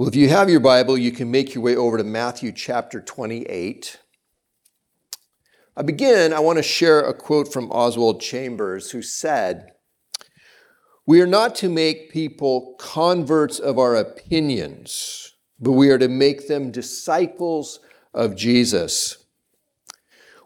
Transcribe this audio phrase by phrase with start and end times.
[0.00, 3.02] Well, if you have your Bible, you can make your way over to Matthew chapter
[3.02, 3.98] 28.
[5.76, 9.72] I begin, I want to share a quote from Oswald Chambers, who said,
[11.04, 16.48] We are not to make people converts of our opinions, but we are to make
[16.48, 17.80] them disciples
[18.14, 19.26] of Jesus.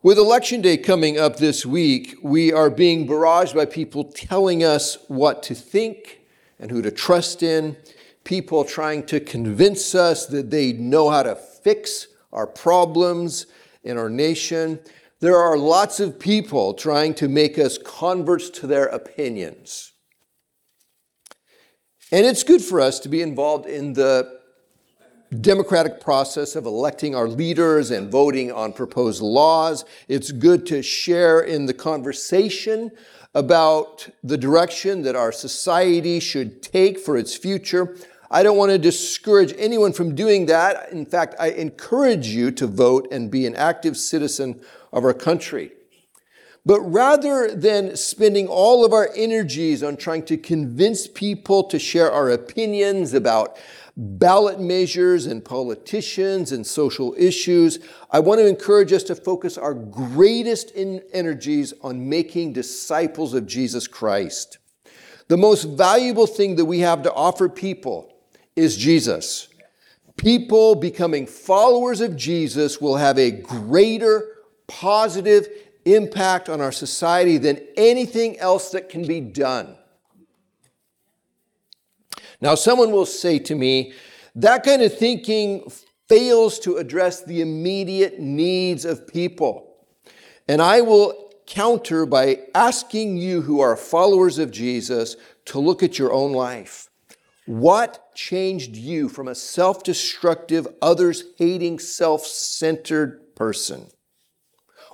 [0.03, 4.99] With Election Day coming up this week, we are being barraged by people telling us
[5.07, 6.23] what to think
[6.59, 7.77] and who to trust in,
[8.25, 13.47] people trying to convince us that they know how to fix our problems
[13.83, 14.81] in our nation.
[15.21, 19.93] There are lots of people trying to make us converts to their opinions.
[22.11, 24.41] And it's good for us to be involved in the
[25.41, 29.85] democratic process of electing our leaders and voting on proposed laws.
[30.09, 32.91] It's good to share in the conversation
[33.35, 37.97] about the direction that our society should take for its future.
[38.35, 40.91] I don't want to discourage anyone from doing that.
[40.91, 44.61] In fact, I encourage you to vote and be an active citizen
[44.93, 45.71] of our country.
[46.67, 52.11] But rather than spending all of our energies on trying to convince people to share
[52.11, 53.57] our opinions about
[53.97, 57.79] ballot measures and politicians and social issues,
[58.11, 63.87] I want to encourage us to focus our greatest energies on making disciples of Jesus
[63.87, 64.59] Christ.
[65.29, 68.11] The most valuable thing that we have to offer people
[68.57, 69.49] is Jesus.
[70.17, 74.29] People becoming followers of Jesus will have a greater
[74.67, 75.49] positive
[75.85, 79.77] impact on our society than anything else that can be done.
[82.41, 83.93] Now, someone will say to me,
[84.35, 85.71] that kind of thinking
[86.09, 89.77] fails to address the immediate needs of people.
[90.49, 95.17] And I will counter by asking you who are followers of Jesus
[95.47, 96.89] to look at your own life.
[97.47, 103.89] What changed you from a self destructive, others hating, self centered person?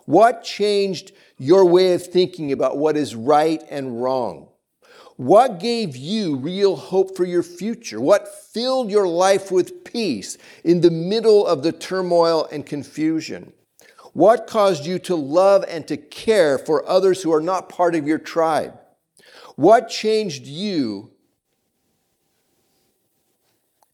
[0.05, 4.49] What changed your way of thinking about what is right and wrong?
[5.17, 8.01] What gave you real hope for your future?
[8.01, 13.53] What filled your life with peace in the middle of the turmoil and confusion?
[14.13, 18.09] What caused you to love and to care for others who are not part of
[18.09, 18.77] your tribe?
[19.55, 21.13] What changed you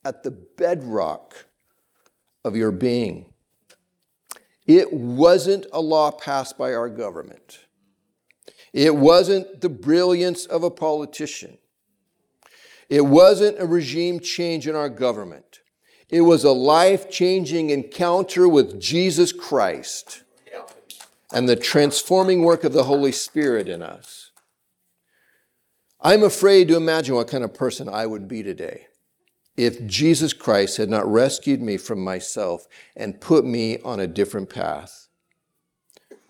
[0.06, 1.46] at the bedrock
[2.44, 3.26] of your being?
[4.64, 7.58] It wasn't a law passed by our government.
[8.72, 11.58] It wasn't the brilliance of a politician.
[12.88, 15.60] It wasn't a regime change in our government.
[16.08, 20.22] It was a life changing encounter with Jesus Christ
[21.32, 24.30] and the transforming work of the Holy Spirit in us.
[26.00, 28.86] I'm afraid to imagine what kind of person I would be today
[29.56, 34.50] if Jesus Christ had not rescued me from myself and put me on a different
[34.50, 35.08] path.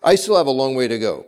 [0.03, 1.27] I still have a long way to go.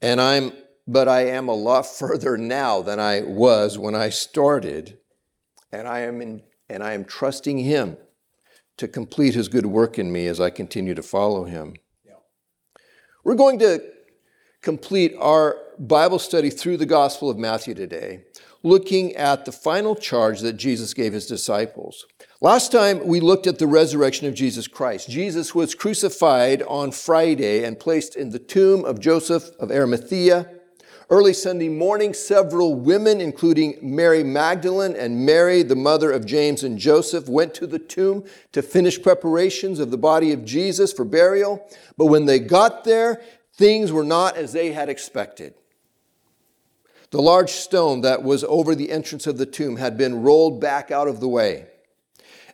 [0.00, 0.52] And I'm,
[0.88, 4.98] but I am a lot further now than I was when I started.
[5.70, 7.96] And I am in, and I am trusting Him
[8.78, 11.74] to complete His good work in me as I continue to follow Him.
[12.04, 12.14] Yeah.
[13.24, 13.82] We're going to
[14.62, 18.24] complete our Bible study through the Gospel of Matthew today,
[18.62, 22.06] looking at the final charge that Jesus gave his disciples.
[22.40, 25.08] Last time we looked at the resurrection of Jesus Christ.
[25.08, 30.50] Jesus was crucified on Friday and placed in the tomb of Joseph of Arimathea.
[31.10, 36.78] Early Sunday morning, several women, including Mary Magdalene and Mary, the mother of James and
[36.78, 41.68] Joseph, went to the tomb to finish preparations of the body of Jesus for burial.
[41.98, 43.20] But when they got there,
[43.52, 45.54] things were not as they had expected.
[47.12, 50.90] The large stone that was over the entrance of the tomb had been rolled back
[50.90, 51.66] out of the way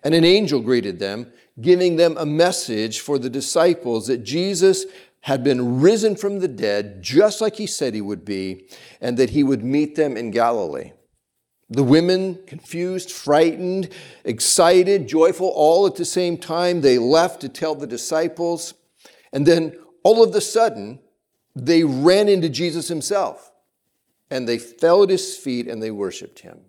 [0.02, 4.86] and an angel greeted them, giving them a message for the disciples that Jesus
[5.22, 8.68] had been risen from the dead, just like he said he would be,
[9.00, 10.92] and that he would meet them in Galilee.
[11.68, 13.90] The women, confused, frightened,
[14.24, 18.72] excited, joyful, all at the same time, they left to tell the disciples.
[19.32, 21.00] And then all of a sudden,
[21.54, 23.52] they ran into Jesus himself
[24.30, 26.60] and they fell at his feet and they worshiped him.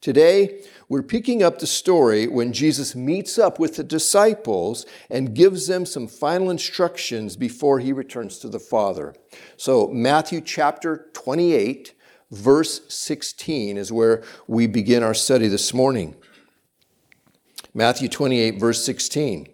[0.00, 5.68] Today, we're picking up the story when Jesus meets up with the disciples and gives
[5.68, 9.14] them some final instructions before he returns to the Father.
[9.56, 11.94] So, Matthew chapter 28,
[12.32, 16.16] verse 16 is where we begin our study this morning.
[17.72, 19.48] Matthew 28, verse 16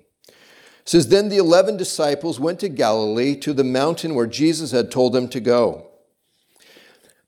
[0.86, 5.12] says, Then the eleven disciples went to Galilee to the mountain where Jesus had told
[5.12, 5.87] them to go.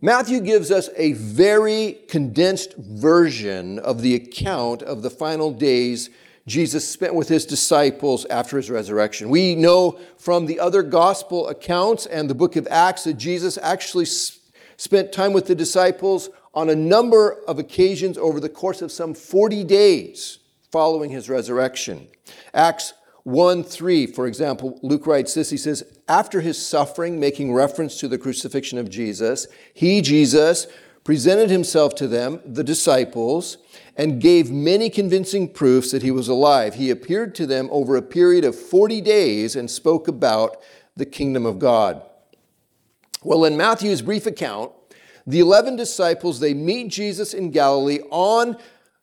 [0.03, 6.09] Matthew gives us a very condensed version of the account of the final days
[6.47, 9.29] Jesus spent with his disciples after his resurrection.
[9.29, 14.07] We know from the other gospel accounts and the book of Acts that Jesus actually
[14.07, 19.13] spent time with the disciples on a number of occasions over the course of some
[19.13, 20.39] 40 days
[20.73, 22.09] following his resurrection.
[22.55, 22.95] Acts
[23.25, 25.51] 1 3, for example, Luke writes this.
[25.51, 30.67] He says, After his suffering, making reference to the crucifixion of Jesus, he, Jesus,
[31.05, 33.59] presented himself to them, the disciples,
[33.97, 36.75] and gave many convincing proofs that he was alive.
[36.75, 40.57] He appeared to them over a period of 40 days and spoke about
[40.97, 42.03] the kingdom of God.
[43.23, 44.73] Well, in Matthew's brief account,
[45.27, 48.57] the 11 disciples, they meet Jesus in Galilee on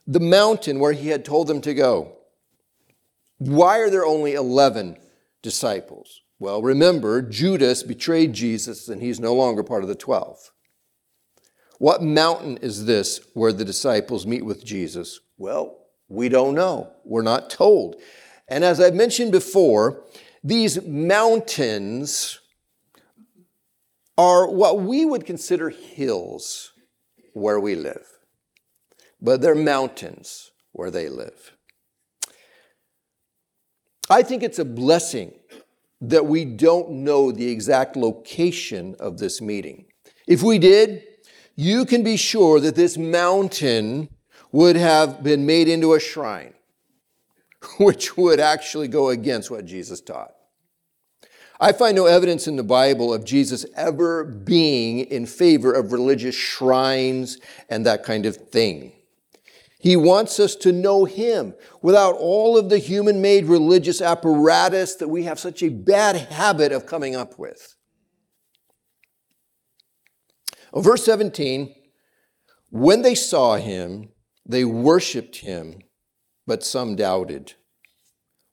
[0.08, 2.17] the mountain where he had told them to go.
[3.38, 4.98] Why are there only 11
[5.42, 6.22] disciples?
[6.39, 10.51] Well, remember, Judas betrayed Jesus and he's no longer part of the 12.
[11.80, 15.19] What mountain is this where the disciples meet with Jesus?
[15.38, 16.92] Well, we don't know.
[17.04, 17.98] We're not told.
[18.48, 20.04] And as I've mentioned before,
[20.44, 22.40] these mountains
[24.18, 26.74] are what we would consider hills
[27.33, 28.07] where we live,
[29.22, 31.56] but they're mountains where they live.
[34.09, 35.33] I think it's a blessing
[36.01, 39.86] that we don't know the exact location of this meeting.
[40.27, 41.04] If we did,
[41.56, 44.09] you can be sure that this mountain
[44.51, 46.54] would have been made into a shrine,
[47.80, 50.33] which would actually go against what Jesus taught.
[51.59, 56.36] I find no evidence in the Bible of Jesus ever being in favor of religious
[56.36, 58.94] shrines and that kind of thing.
[59.80, 65.08] He wants us to know Him without all of the human made religious apparatus that
[65.08, 67.76] we have such a bad habit of coming up with.
[70.72, 71.74] Well, verse 17
[72.70, 74.10] when they saw him,
[74.46, 75.80] they worshiped him,
[76.46, 77.54] but some doubted.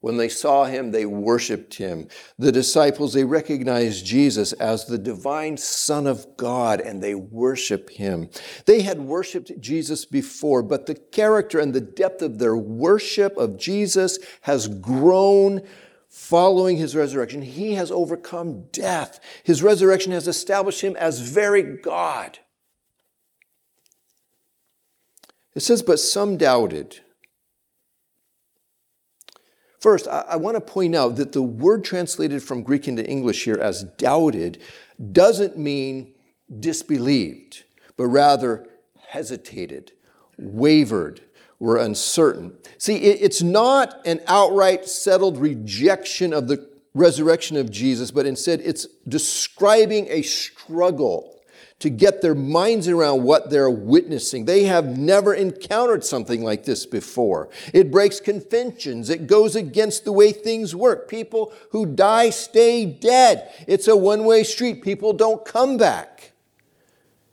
[0.04, 2.08] When they saw him, they worshiped him.
[2.38, 8.28] The disciples, they recognized Jesus as the divine Son of God and they worship him.
[8.66, 13.56] They had worshiped Jesus before, but the character and the depth of their worship of
[13.56, 15.62] Jesus has grown
[16.10, 17.40] following his resurrection.
[17.40, 19.20] He has overcome death.
[19.42, 22.40] His resurrection has established him as very God.
[25.54, 27.00] It says, but some doubted.
[29.84, 33.44] First, I, I want to point out that the word translated from Greek into English
[33.44, 34.62] here as doubted
[35.12, 36.14] doesn't mean
[36.58, 37.64] disbelieved,
[37.98, 38.66] but rather
[39.08, 39.92] hesitated,
[40.38, 41.20] wavered,
[41.58, 42.56] were uncertain.
[42.78, 48.86] See, it's not an outright settled rejection of the resurrection of Jesus, but instead it's
[49.06, 51.33] describing a struggle
[51.84, 54.46] to get their minds around what they're witnessing.
[54.46, 57.50] They have never encountered something like this before.
[57.74, 59.10] It breaks conventions.
[59.10, 61.10] It goes against the way things work.
[61.10, 63.52] People who die stay dead.
[63.68, 64.82] It's a one way street.
[64.82, 66.32] People don't come back.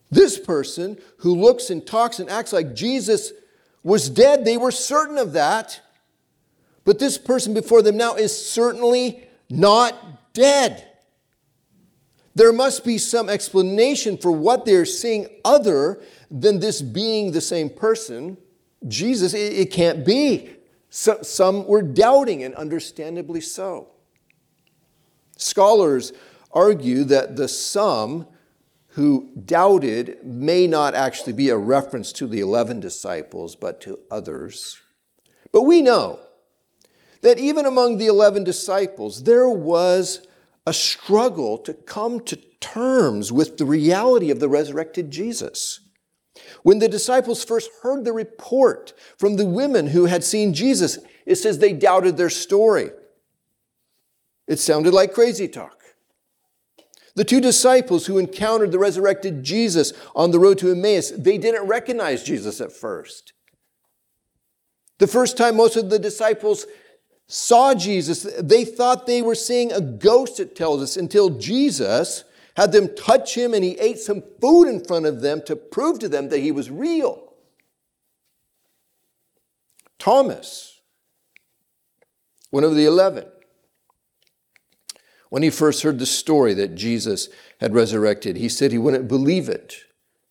[0.09, 3.31] This person who looks and talks and acts like Jesus
[3.83, 5.79] was dead, they were certain of that.
[6.83, 10.90] But this person before them now is certainly not dead.
[12.33, 17.69] There must be some explanation for what they're seeing other than this being the same
[17.69, 18.37] person.
[18.87, 20.49] Jesus, it, it can't be.
[20.89, 23.89] So, some were doubting, and understandably so.
[25.37, 26.13] Scholars
[26.51, 28.27] argue that the some
[28.89, 34.81] who doubted may not actually be a reference to the 11 disciples, but to others.
[35.51, 36.19] But we know
[37.21, 40.27] that even among the 11 disciples, there was
[40.65, 45.79] a struggle to come to terms with the reality of the resurrected Jesus.
[46.63, 51.35] When the disciples first heard the report from the women who had seen Jesus, it
[51.35, 52.91] says they doubted their story.
[54.47, 55.81] It sounded like crazy talk.
[57.15, 61.67] The two disciples who encountered the resurrected Jesus on the road to Emmaus, they didn't
[61.67, 63.33] recognize Jesus at first.
[64.99, 66.65] The first time most of the disciples
[67.33, 72.25] saw Jesus, they thought they were seeing a ghost, it tells us, until Jesus
[72.57, 75.97] had them touch him and he ate some food in front of them to prove
[75.99, 77.33] to them that he was real.
[79.97, 80.81] Thomas,
[82.49, 83.25] one of the eleven,
[85.29, 87.29] when he first heard the story that Jesus
[87.61, 89.77] had resurrected, he said he wouldn't believe it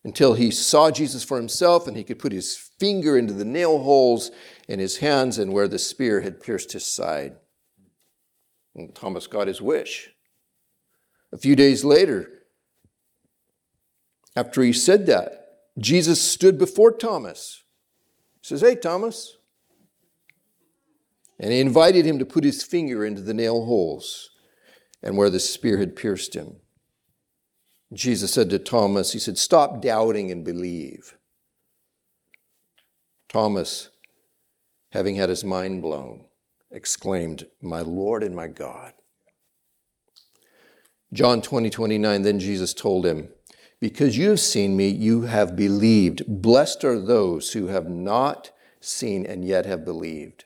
[0.03, 3.79] until he saw Jesus for himself and he could put his finger into the nail
[3.79, 4.29] holes
[4.71, 7.35] in his hands and where the spear had pierced his side.
[8.73, 10.11] And Thomas got his wish.
[11.33, 12.29] A few days later,
[14.33, 17.63] After he said that, Jesus stood before Thomas.
[18.41, 19.35] He says, Hey, Thomas.
[21.37, 24.29] And he invited him to put his finger into the nail holes
[25.03, 26.61] and where the spear had pierced him.
[27.91, 31.17] Jesus said to Thomas, He said, Stop doubting and believe.
[33.27, 33.90] Thomas,
[34.91, 36.25] having had his mind blown,
[36.69, 38.93] exclaimed, My Lord and my God.
[41.13, 43.29] John 20, 29, then Jesus told him,
[43.79, 46.23] Because you have seen me, you have believed.
[46.27, 50.45] Blessed are those who have not seen and yet have believed.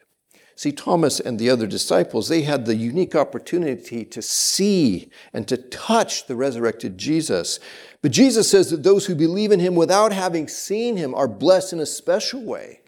[0.58, 5.58] See, Thomas and the other disciples, they had the unique opportunity to see and to
[5.58, 7.60] touch the resurrected Jesus.
[8.02, 11.74] But Jesus says that those who believe in him without having seen him are blessed
[11.74, 12.80] in a special way.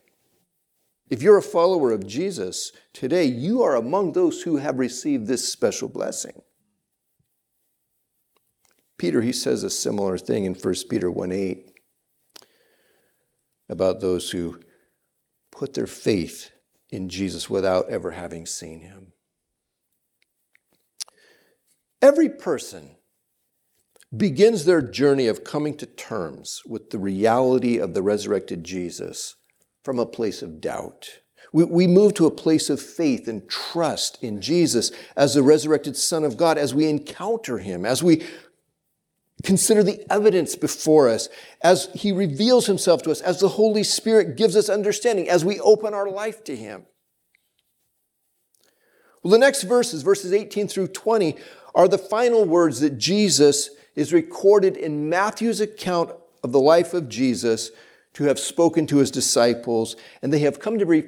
[1.09, 5.51] If you're a follower of Jesus today, you are among those who have received this
[5.51, 6.41] special blessing.
[8.97, 11.71] Peter, he says a similar thing in 1 Peter 1 8
[13.69, 14.59] about those who
[15.51, 16.51] put their faith
[16.89, 19.13] in Jesus without ever having seen him.
[22.01, 22.95] Every person
[24.15, 29.35] begins their journey of coming to terms with the reality of the resurrected Jesus
[29.87, 31.19] from a place of doubt.
[31.53, 35.95] We, we move to a place of faith and trust in Jesus as the resurrected
[35.95, 38.25] Son of God, as we encounter him, as we
[39.43, 41.29] consider the evidence before us,
[41.61, 45.57] as he reveals himself to us, as the Holy Spirit gives us understanding, as we
[45.61, 46.85] open our life to him.
[49.23, 51.37] Well, the next verses, verses 18 through 20,
[51.73, 56.11] are the final words that Jesus is recorded in Matthew's account
[56.43, 57.71] of the life of Jesus
[58.17, 61.03] to have spoken to his disciples, and they have come to be,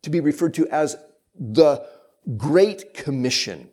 [0.00, 0.96] to be referred to as
[1.38, 1.86] the
[2.38, 3.68] Great Commission.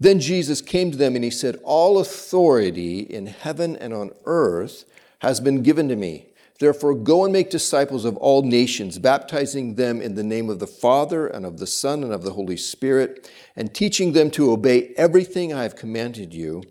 [0.00, 4.86] Then Jesus came to them and he said, All authority in heaven and on earth
[5.18, 6.28] has been given to me.
[6.58, 10.66] Therefore, go and make disciples of all nations, baptizing them in the name of the
[10.66, 14.94] Father and of the Son and of the Holy Spirit, and teaching them to obey
[14.96, 16.62] everything I have commanded you.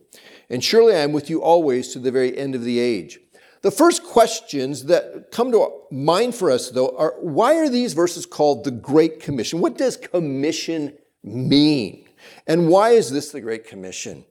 [0.50, 3.20] And surely I am with you always to the very end of the age.
[3.62, 8.26] The first questions that come to mind for us, though, are why are these verses
[8.26, 9.60] called the Great Commission?
[9.60, 12.08] What does commission mean?
[12.46, 14.26] And why is this the Great Commission?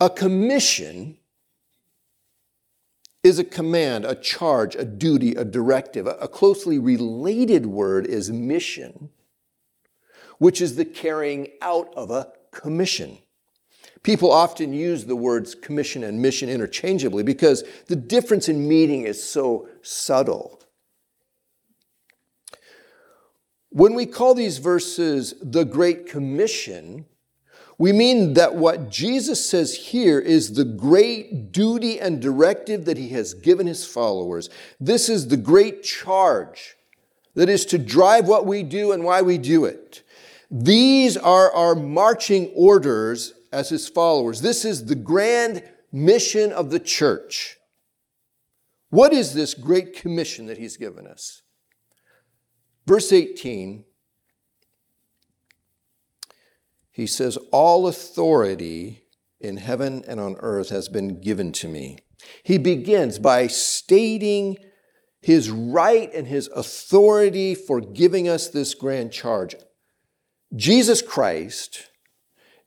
[0.00, 1.18] A commission
[3.22, 6.06] is a command, a charge, a duty, a directive.
[6.06, 9.10] A closely related word is mission,
[10.38, 13.18] which is the carrying out of a commission.
[14.06, 19.20] People often use the words commission and mission interchangeably because the difference in meaning is
[19.20, 20.60] so subtle.
[23.70, 27.06] When we call these verses the Great Commission,
[27.78, 33.08] we mean that what Jesus says here is the great duty and directive that he
[33.08, 34.48] has given his followers.
[34.78, 36.76] This is the great charge
[37.34, 40.04] that is to drive what we do and why we do it.
[40.48, 44.42] These are our marching orders as his followers.
[44.42, 47.56] This is the grand mission of the church.
[48.90, 51.40] What is this great commission that he's given us?
[52.86, 53.84] Verse 18,
[56.92, 59.04] he says, All authority
[59.40, 61.96] in heaven and on earth has been given to me.
[62.42, 64.58] He begins by stating
[65.22, 69.56] his right and his authority for giving us this grand charge.
[70.54, 71.90] Jesus Christ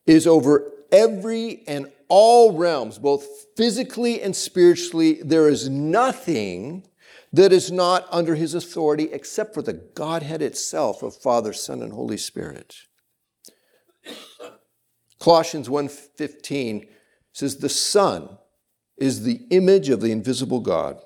[0.08, 5.22] is over every and all realms, both physically and spiritually.
[5.24, 6.88] There is nothing
[7.32, 11.94] that is not under his authority except for the Godhead itself of Father, Son, and
[11.94, 12.76] Holy Spirit.
[15.20, 16.88] Colossians 1:15
[17.34, 18.38] says the Son
[18.98, 21.02] is the image of the invisible God,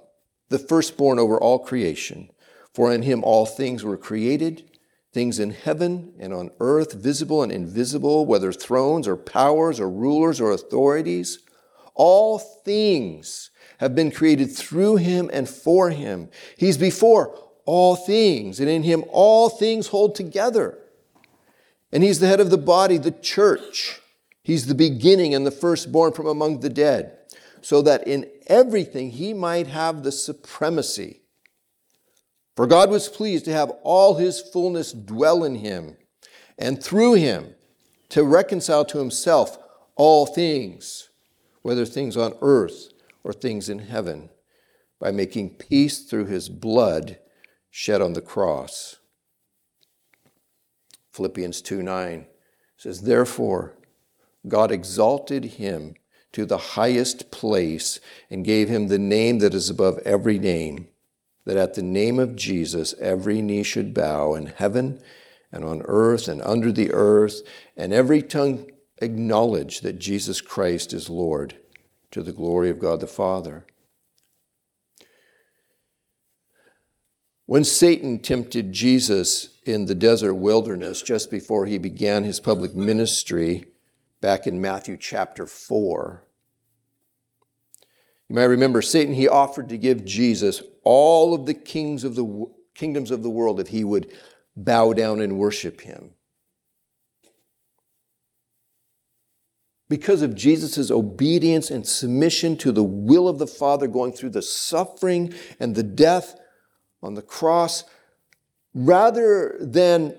[0.50, 2.30] the firstborn over all creation.
[2.74, 4.73] For in him all things were created,
[5.14, 10.42] things in heaven and on earth, visible and invisible, whether thrones or powers or rulers
[10.42, 11.40] or authorities.
[11.94, 16.30] All things have been created through him and for him.
[16.58, 20.80] He's before all things, and in him all things hold together.
[21.92, 24.02] And he's the head of the body, the church.
[24.44, 27.18] He's the beginning and the firstborn from among the dead,
[27.62, 31.23] so that in everything he might have the supremacy.
[32.56, 35.98] For God was pleased to have all his fullness dwell in him,
[36.58, 37.56] and through him
[38.10, 39.58] to reconcile to himself
[39.96, 41.10] all things,
[41.62, 42.90] whether things on earth
[43.24, 44.30] or things in heaven
[45.00, 47.18] by making peace through his blood
[47.72, 48.98] shed on the cross.
[51.12, 52.28] Philippians 2 9
[52.78, 53.74] says, Therefore,
[54.48, 55.96] God exalted him
[56.34, 60.88] to the highest place and gave him the name that is above every name,
[61.46, 65.02] that at the name of Jesus every knee should bow in heaven
[65.52, 67.42] and on earth and under the earth,
[67.78, 68.72] and every tongue
[69.02, 71.56] acknowledge that Jesus Christ is Lord
[72.12, 73.66] to the glory of God the Father.
[77.46, 83.66] When Satan tempted Jesus in the desert wilderness just before he began his public ministry,
[84.22, 86.24] back in Matthew chapter 4,
[88.30, 92.46] you might remember Satan, he offered to give Jesus all of the kings of the
[92.76, 94.12] kingdoms of the world if he would
[94.56, 96.12] bow down and worship him.
[99.90, 104.42] Because of Jesus' obedience and submission to the will of the Father, going through the
[104.42, 106.40] suffering and the death
[107.04, 107.84] on the cross,
[108.74, 110.18] rather than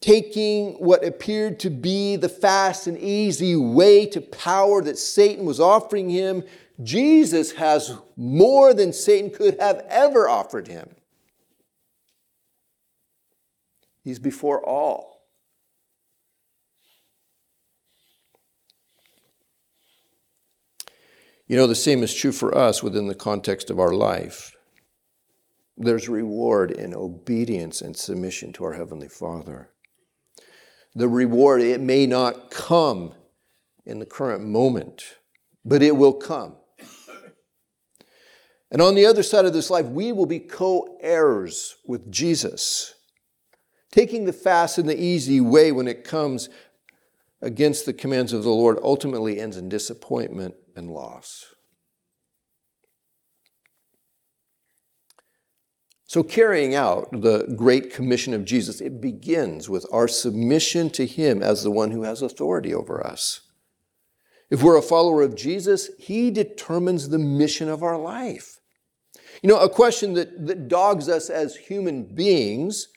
[0.00, 5.60] taking what appeared to be the fast and easy way to power that Satan was
[5.60, 6.42] offering him,
[6.82, 10.96] Jesus has more than Satan could have ever offered him.
[14.02, 15.14] He's before all.
[21.46, 24.56] You know, the same is true for us within the context of our life.
[25.76, 29.70] There's reward in obedience and submission to our Heavenly Father.
[30.94, 33.14] The reward, it may not come
[33.84, 35.16] in the current moment,
[35.64, 36.56] but it will come.
[38.74, 42.94] And on the other side of this life, we will be co heirs with Jesus.
[43.92, 46.48] Taking the fast and the easy way when it comes
[47.40, 51.54] against the commands of the Lord ultimately ends in disappointment and loss.
[56.06, 61.44] So, carrying out the great commission of Jesus, it begins with our submission to Him
[61.44, 63.42] as the one who has authority over us.
[64.50, 68.53] If we're a follower of Jesus, He determines the mission of our life.
[69.44, 72.88] You know, a question that, that dogs us as human beings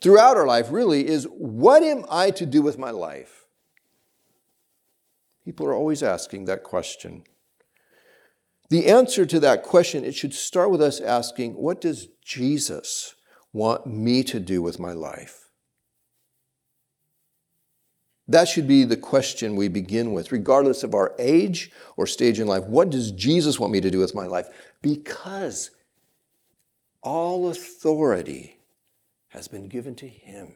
[0.00, 3.46] throughout our life really is what am I to do with my life?
[5.44, 7.24] People are always asking that question.
[8.70, 13.16] The answer to that question, it should start with us asking, what does Jesus
[13.52, 15.41] want me to do with my life?
[18.32, 22.46] That should be the question we begin with, regardless of our age or stage in
[22.46, 22.64] life.
[22.64, 24.48] What does Jesus want me to do with my life?
[24.80, 25.70] Because
[27.02, 28.56] all authority
[29.28, 30.54] has been given to him.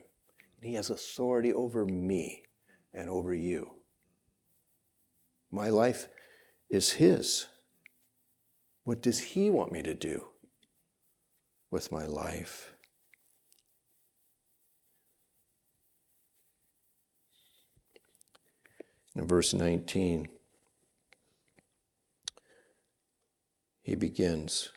[0.62, 2.45] He has authority over me
[2.95, 3.73] and over you.
[5.51, 6.09] My life
[6.71, 7.47] is his.
[8.85, 10.29] What does he want me to do
[11.71, 12.73] with my life?
[19.16, 20.29] In verse 19,
[23.83, 24.70] he begins.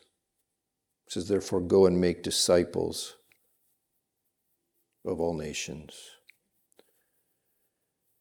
[1.04, 3.16] He says, Therefore, go and make disciples
[5.04, 5.94] of all nations.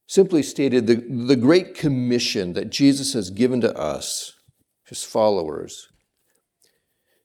[0.08, 4.34] Simply stated, the, the Great Commission that Jesus has given to us,
[4.88, 5.88] his followers,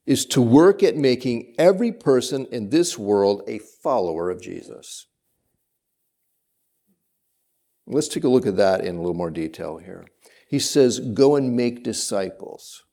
[0.07, 5.07] is to work at making every person in this world a follower of Jesus.
[7.87, 10.07] Let's take a look at that in a little more detail here.
[10.49, 12.85] He says, Go and make disciples.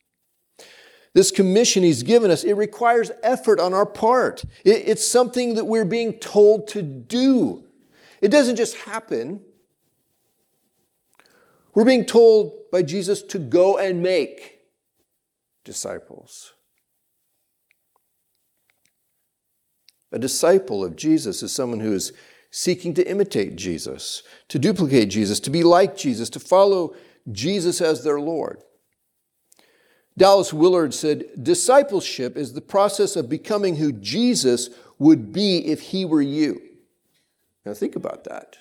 [1.14, 4.44] This commission he's given us, it requires effort on our part.
[4.64, 7.66] it's something that we're being told to do.
[8.22, 9.42] It doesn't just happen.
[11.74, 14.60] We're being told by Jesus to go and make
[15.64, 16.54] disciples.
[20.12, 22.12] A disciple of Jesus is someone who is
[22.52, 26.94] seeking to imitate Jesus, to duplicate Jesus, to be like Jesus, to follow
[27.32, 28.62] Jesus as their Lord.
[30.18, 36.04] Dallas Willard said, Discipleship is the process of becoming who Jesus would be if he
[36.04, 36.62] were you.
[37.66, 38.58] Now, think about that.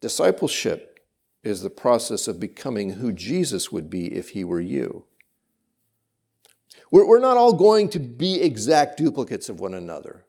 [0.00, 1.00] Discipleship
[1.44, 5.04] is the process of becoming who Jesus would be if he were you.
[6.90, 10.24] We're, not all going to be exact duplicates of one another.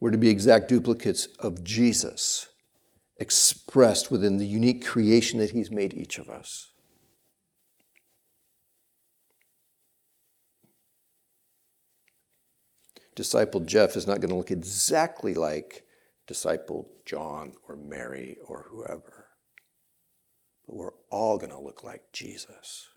[0.00, 2.48] We're to be exact duplicates of Jesus
[3.16, 6.70] expressed within the unique creation that He's made each of us.
[13.16, 15.84] Disciple Jeff is not going to look exactly like
[16.28, 19.26] disciple John or Mary or whoever,
[20.64, 22.88] but we're all going to look like Jesus.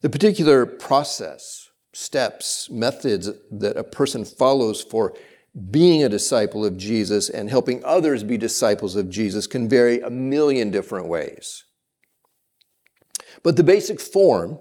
[0.00, 5.14] The particular process, steps, methods that a person follows for
[5.70, 10.10] being a disciple of Jesus and helping others be disciples of Jesus can vary a
[10.10, 11.64] million different ways.
[13.42, 14.58] But the basic form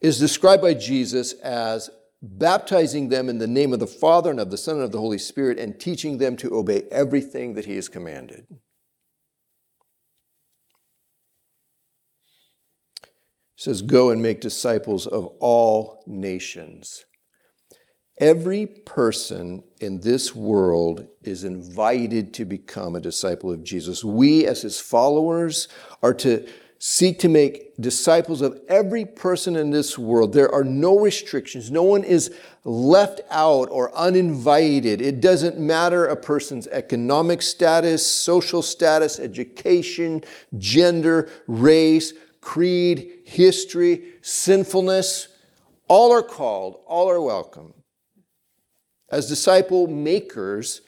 [0.00, 1.90] is described by Jesus as
[2.22, 5.00] baptizing them in the name of the Father and of the Son and of the
[5.00, 8.46] Holy Spirit and teaching them to obey everything that He has commanded.
[13.62, 17.04] Says, Go and make disciples of all nations.
[18.18, 24.04] Every person in this world is invited to become a disciple of Jesus.
[24.04, 25.68] We, as his followers,
[26.02, 26.46] are to
[26.78, 30.32] seek to make disciples of every person in this world.
[30.32, 31.70] There are no restrictions.
[31.70, 35.00] No one is left out or uninvited.
[35.00, 40.24] It doesn't matter a person's economic status, social status, education,
[40.58, 45.28] gender, race, creed, history, sinfulness.
[45.88, 47.72] All are called, all are welcome.
[49.10, 50.82] As disciple makers,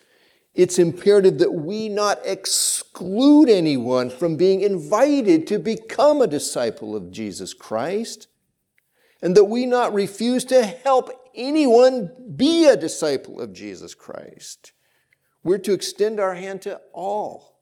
[0.55, 7.11] it's imperative that we not exclude anyone from being invited to become a disciple of
[7.11, 8.29] Jesus Christ,
[9.23, 14.73] and that we not refuse to help anyone be a disciple of Jesus Christ.
[15.43, 17.54] We're to extend our hand to all.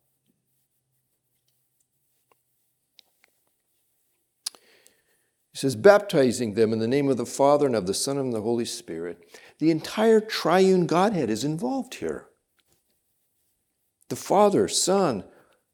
[5.53, 8.29] He says, baptizing them in the name of the Father and of the Son and
[8.29, 9.19] of the Holy Spirit.
[9.59, 12.29] The entire triune Godhead is involved here
[14.12, 15.25] the Father, Son,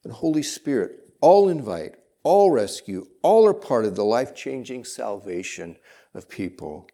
[0.05, 5.77] and Holy Spirit all invite, all rescue, all are part of the life changing salvation
[6.14, 6.87] of people.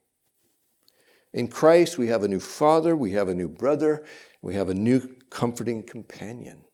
[1.34, 4.06] In Christ, we have a new Father, we have a new brother,
[4.40, 6.64] we have a new comforting companion.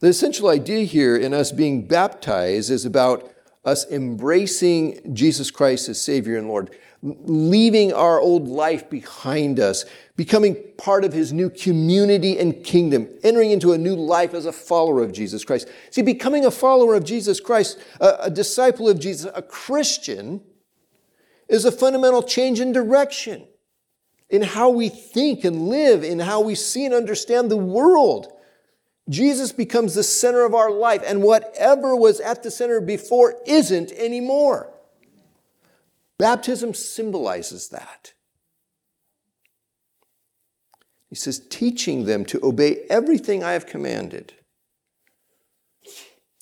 [0.00, 3.30] The essential idea here in us being baptized is about
[3.66, 6.70] us embracing Jesus Christ as Savior and Lord,
[7.02, 9.84] leaving our old life behind us,
[10.16, 14.52] becoming part of His new community and kingdom, entering into a new life as a
[14.52, 15.68] follower of Jesus Christ.
[15.90, 20.40] See, becoming a follower of Jesus Christ, a, a disciple of Jesus, a Christian,
[21.48, 23.46] is a fundamental change in direction
[24.28, 28.32] in how we think and live, in how we see and understand the world.
[29.08, 33.92] Jesus becomes the center of our life, and whatever was at the center before isn't
[33.92, 34.72] anymore.
[36.18, 38.14] Baptism symbolizes that.
[41.08, 44.34] He says, teaching them to obey everything I have commanded.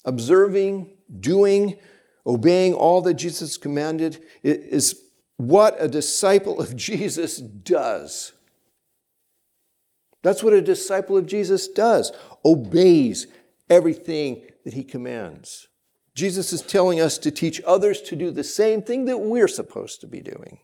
[0.04, 1.78] Observing, doing,
[2.26, 5.02] obeying all that Jesus commanded is
[5.36, 8.32] what a disciple of Jesus does.
[10.24, 12.10] That's what a disciple of Jesus does
[12.46, 13.26] obeys
[13.68, 15.68] everything that he commands.
[16.14, 20.00] Jesus is telling us to teach others to do the same thing that we're supposed
[20.00, 20.60] to be doing.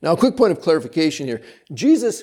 [0.00, 1.42] Now, a quick point of clarification here.
[1.74, 2.22] Jesus,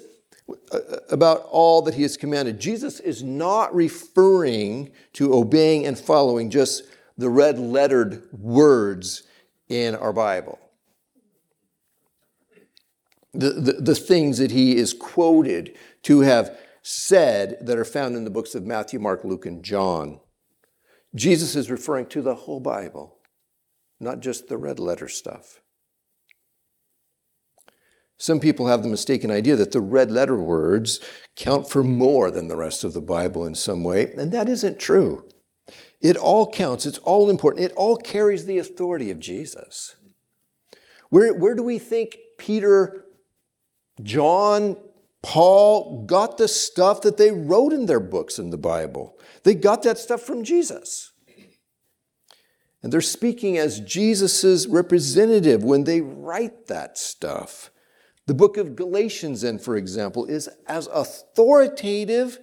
[0.71, 6.49] uh, about all that he has commanded, Jesus is not referring to obeying and following
[6.49, 6.84] just
[7.17, 9.23] the red lettered words
[9.67, 10.58] in our Bible
[13.34, 18.30] the, the, things that he is quoted to have said that are found in the
[18.30, 20.19] books of Matthew, Mark, Luke, and John.
[21.15, 23.17] Jesus is referring to the whole Bible,
[24.00, 25.62] not just the red letter stuff.
[28.17, 31.00] Some people have the mistaken idea that the red letter words
[31.36, 34.80] count for more than the rest of the Bible in some way, and that isn't
[34.80, 35.28] true.
[36.02, 39.96] It all counts, it's all important, it all carries the authority of Jesus.
[41.10, 43.03] Where, where do we think Peter
[44.01, 44.77] John,
[45.21, 49.17] Paul got the stuff that they wrote in their books in the Bible.
[49.43, 51.12] They got that stuff from Jesus.
[52.82, 57.71] And they're speaking as Jesus' representative when they write that stuff.
[58.25, 62.39] The book of Galatians, then, for example, is as authoritative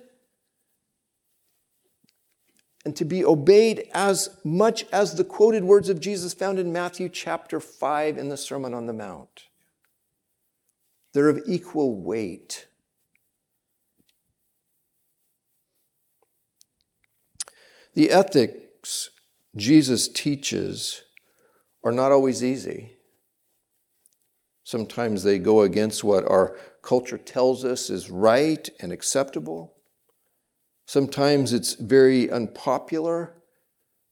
[2.85, 7.11] and to be obeyed as much as the quoted words of Jesus found in Matthew
[7.11, 9.50] chapter 5 in the Sermon on the Mount.
[11.13, 12.67] They're of equal weight.
[17.95, 19.11] The ethics
[19.57, 21.03] Jesus teaches
[21.83, 22.93] are not always easy.
[24.63, 29.75] Sometimes they go against what our culture tells us is right and acceptable.
[30.87, 33.35] Sometimes it's very unpopular.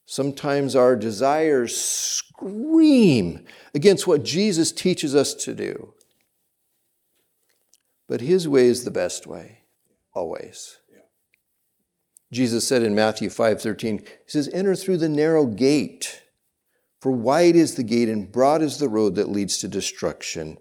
[0.06, 5.94] Sometimes our desires scream against what Jesus teaches us to do.
[8.08, 9.64] But His way is the best way,
[10.14, 10.78] always.
[12.32, 16.22] Jesus said in Matthew 5:13, he says, "Enter through the narrow gate,
[17.00, 20.58] for wide is the gate and broad is the road that leads to destruction,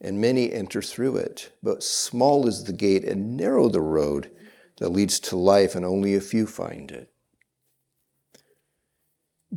[0.00, 1.52] and many enter through it.
[1.62, 4.30] But small is the gate and narrow the road
[4.78, 7.12] that leads to life, and only a few find it."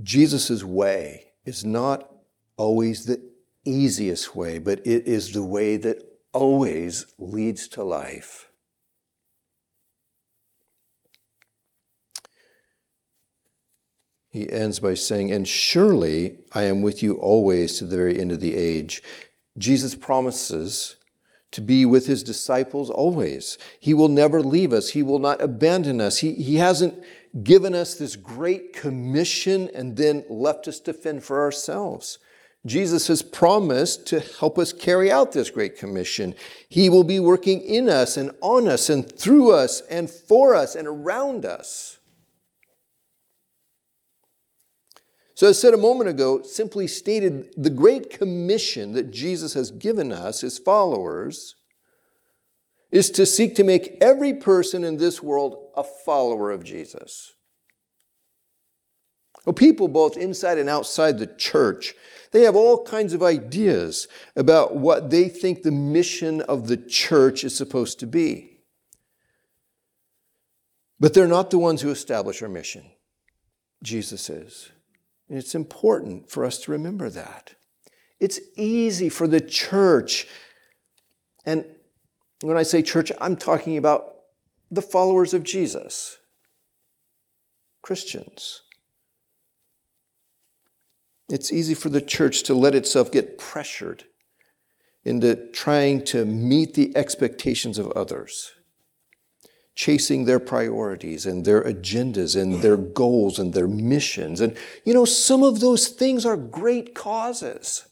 [0.01, 2.13] Jesus' way is not
[2.55, 3.21] always the
[3.65, 8.47] easiest way, but it is the way that always leads to life.
[14.29, 18.31] He ends by saying, And surely I am with you always to the very end
[18.31, 19.03] of the age.
[19.57, 20.95] Jesus promises
[21.51, 23.57] to be with his disciples always.
[23.77, 26.19] He will never leave us, he will not abandon us.
[26.19, 27.03] He, he hasn't
[27.43, 32.17] given us this great commission and then left us to fend for ourselves.
[32.65, 36.35] Jesus has promised to help us carry out this great commission.
[36.69, 40.75] He will be working in us and on us and through us and for us
[40.75, 41.97] and around us.
[45.33, 49.71] So, as I said a moment ago, simply stated the great commission that Jesus has
[49.71, 51.55] given us, his followers,
[52.91, 57.33] is to seek to make every person in this world a follower of Jesus.
[59.45, 61.95] Well, people both inside and outside the church,
[62.31, 67.43] they have all kinds of ideas about what they think the mission of the church
[67.43, 68.59] is supposed to be.
[70.99, 72.83] But they're not the ones who establish our mission.
[73.83, 74.69] Jesus is.
[75.27, 77.55] And it's important for us to remember that.
[78.19, 80.27] It's easy for the church,
[81.43, 81.65] and
[82.41, 84.13] when I say church, I'm talking about
[84.69, 86.17] the followers of Jesus,
[87.81, 88.61] Christians.
[91.31, 94.03] It's easy for the church to let itself get pressured
[95.03, 98.51] into trying to meet the expectations of others
[99.73, 104.41] chasing their priorities and their agendas and their goals and their missions.
[104.41, 107.87] And, you know, some of those things are great causes,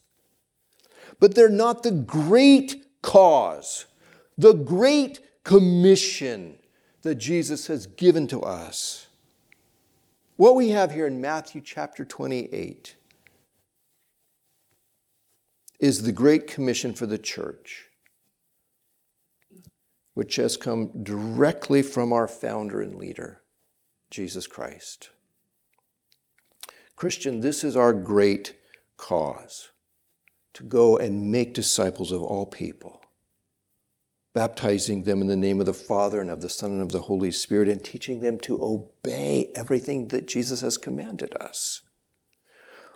[1.19, 3.85] but they're not the great cause,
[4.37, 6.59] the great commission
[7.01, 9.07] that Jesus has given to us.
[10.35, 12.95] What we have here in Matthew chapter 28
[15.79, 17.85] is the Great Commission for the church
[20.13, 23.41] which has come directly from our founder and leader,
[24.11, 25.11] Jesus Christ.
[26.97, 28.57] Christian, this is our great
[28.97, 29.69] cause
[30.53, 32.99] to go and make disciples of all people,
[34.33, 37.03] baptizing them in the name of the Father and of the Son and of the
[37.03, 41.81] Holy Spirit, and teaching them to obey everything that Jesus has commanded us.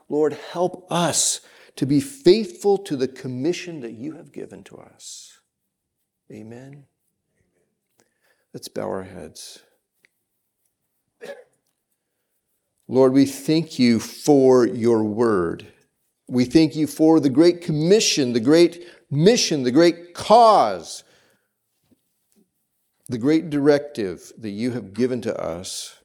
[0.10, 1.40] Lord, help us
[1.76, 5.40] to be faithful to the commission that you have given to us.
[6.32, 6.86] Amen.
[8.54, 9.64] Let's bow our heads.
[12.88, 15.68] Lord, we thank you for your word.
[16.28, 21.04] We thank you for the great commission, the great mission, the great cause,
[23.08, 25.98] the great directive that you have given to us.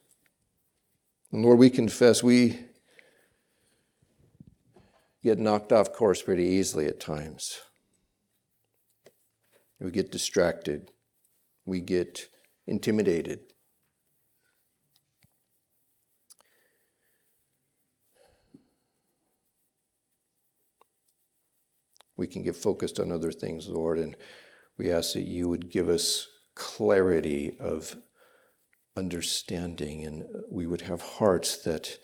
[1.32, 2.67] And Lord, we confess we
[5.22, 7.60] get knocked off course pretty easily at times.
[9.80, 10.90] We get distracted.
[11.64, 12.28] We get
[12.66, 13.40] intimidated.
[22.16, 24.16] We can get focused on other things, Lord, and
[24.76, 26.26] we ask that you would give us
[26.56, 27.96] clarity of
[28.96, 31.98] understanding and we would have hearts that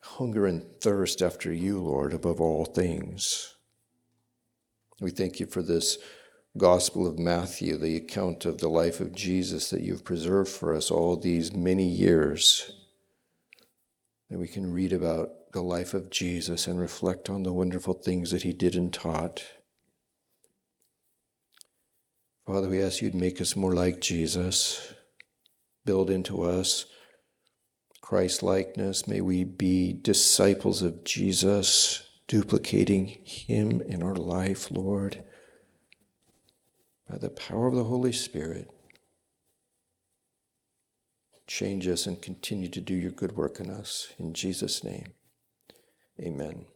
[0.00, 3.54] hunger and thirst after you, Lord, above all things.
[5.00, 5.98] We thank you for this
[6.56, 10.90] Gospel of Matthew, the account of the life of Jesus that you've preserved for us
[10.90, 12.72] all these many years,
[14.28, 18.30] that we can read about the life of Jesus and reflect on the wonderful things
[18.32, 19.44] that he did and taught.
[22.46, 24.94] Father, we ask you to make us more like Jesus,
[25.84, 26.86] build into us
[28.08, 29.06] Christ likeness.
[29.06, 35.22] May we be disciples of Jesus, duplicating him in our life, Lord
[37.08, 38.70] by the power of the Holy Spirit,
[41.46, 44.12] change us and continue to do your good work in us.
[44.18, 45.14] In Jesus' name,
[46.20, 46.66] amen.